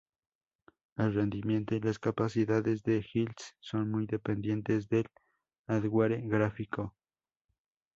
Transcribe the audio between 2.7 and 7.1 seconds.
de glitz son muy dependientes del hardware gráfico.